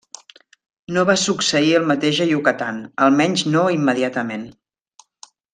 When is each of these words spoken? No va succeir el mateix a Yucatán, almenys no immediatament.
No 0.95 1.03
va 1.09 1.15
succeir 1.23 1.75
el 1.81 1.85
mateix 1.93 2.21
a 2.25 2.27
Yucatán, 2.31 2.81
almenys 3.09 3.47
no 3.57 3.65
immediatament. 3.79 4.53